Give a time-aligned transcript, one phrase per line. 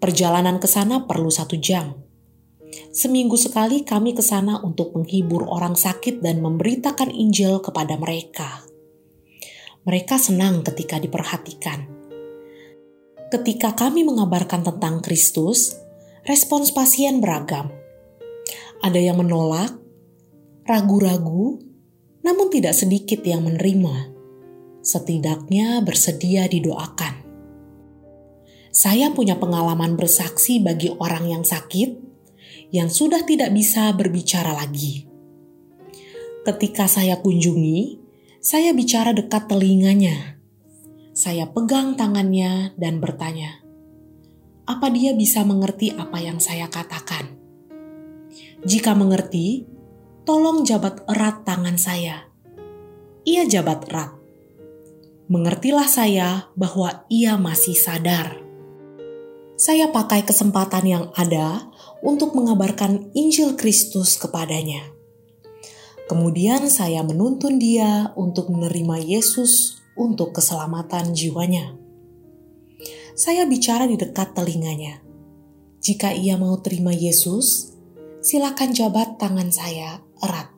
[0.02, 1.94] Perjalanan ke sana perlu satu jam.
[2.92, 8.66] Seminggu sekali kami ke sana untuk menghibur orang sakit dan memberitakan Injil kepada mereka.
[9.86, 11.86] Mereka senang ketika diperhatikan.
[13.30, 15.78] Ketika kami mengabarkan tentang Kristus,
[16.26, 17.70] respons pasien beragam.
[18.82, 19.74] Ada yang menolak,
[20.66, 21.62] ragu-ragu,
[22.26, 24.14] namun tidak sedikit yang menerima.
[24.86, 27.25] Setidaknya bersedia didoakan.
[28.76, 31.96] Saya punya pengalaman bersaksi bagi orang yang sakit
[32.76, 35.08] yang sudah tidak bisa berbicara lagi.
[36.44, 38.04] Ketika saya kunjungi,
[38.44, 40.36] saya bicara dekat telinganya.
[41.16, 43.64] Saya pegang tangannya dan bertanya,
[44.68, 47.32] "Apa dia bisa mengerti apa yang saya katakan?"
[48.68, 49.64] Jika mengerti,
[50.28, 52.28] tolong jabat erat tangan saya.
[53.24, 54.20] Ia jabat erat.
[55.32, 58.45] Mengertilah saya bahwa ia masih sadar
[59.56, 61.72] saya pakai kesempatan yang ada
[62.04, 64.84] untuk mengabarkan Injil Kristus kepadanya.
[66.12, 71.74] Kemudian saya menuntun dia untuk menerima Yesus untuk keselamatan jiwanya.
[73.16, 75.00] Saya bicara di dekat telinganya.
[75.80, 77.74] Jika ia mau terima Yesus,
[78.20, 80.52] silakan jabat tangan saya erat.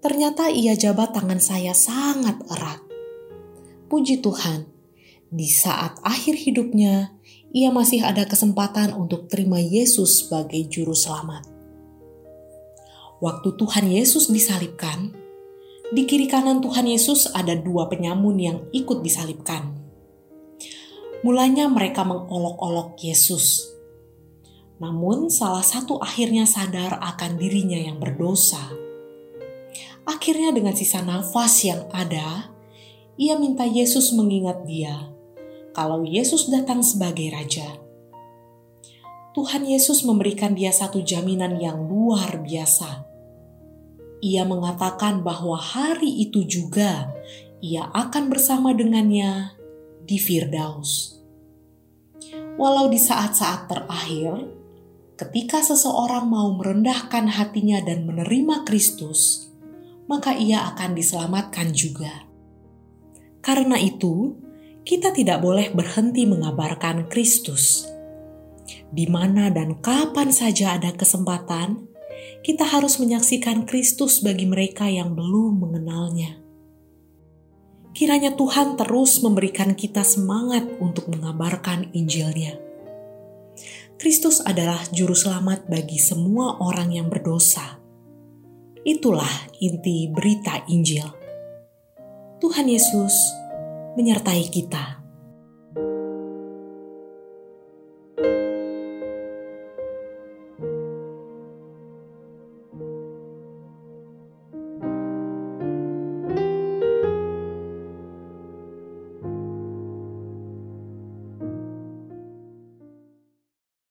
[0.00, 2.80] Ternyata ia jabat tangan saya sangat erat.
[3.92, 4.64] Puji Tuhan,
[5.28, 7.19] di saat akhir hidupnya,
[7.50, 11.42] ia masih ada kesempatan untuk terima Yesus sebagai Juru Selamat.
[13.18, 15.10] Waktu Tuhan Yesus disalibkan,
[15.90, 19.66] di kiri kanan Tuhan Yesus ada dua penyamun yang ikut disalibkan.
[21.26, 23.66] Mulanya mereka mengolok-olok Yesus.
[24.78, 28.62] Namun salah satu akhirnya sadar akan dirinya yang berdosa.
[30.06, 32.48] Akhirnya dengan sisa nafas yang ada,
[33.20, 35.09] ia minta Yesus mengingat dia
[35.80, 37.80] kalau Yesus datang sebagai raja.
[39.32, 43.08] Tuhan Yesus memberikan dia satu jaminan yang luar biasa.
[44.20, 47.08] Ia mengatakan bahwa hari itu juga
[47.64, 49.56] ia akan bersama dengannya
[50.04, 51.16] di Firdaus.
[52.60, 54.52] Walau di saat-saat terakhir,
[55.16, 59.48] ketika seseorang mau merendahkan hatinya dan menerima Kristus,
[60.12, 62.28] maka ia akan diselamatkan juga.
[63.40, 64.36] Karena itu,
[64.84, 67.86] kita tidak boleh berhenti mengabarkan Kristus.
[68.90, 71.86] Di mana dan kapan saja ada kesempatan,
[72.40, 76.40] kita harus menyaksikan Kristus bagi mereka yang belum mengenalnya.
[77.90, 82.56] Kiranya Tuhan terus memberikan kita semangat untuk mengabarkan Injilnya.
[84.00, 87.76] Kristus adalah juru selamat bagi semua orang yang berdosa.
[88.80, 89.28] Itulah
[89.60, 91.04] inti berita Injil.
[92.40, 93.12] Tuhan Yesus
[93.96, 94.99] menyertai kita.